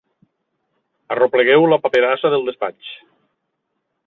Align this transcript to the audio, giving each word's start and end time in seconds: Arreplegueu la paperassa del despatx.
Arreplegueu 1.15 1.67
la 1.73 1.79
paperassa 1.85 2.35
del 2.35 2.51
despatx. 2.51 2.93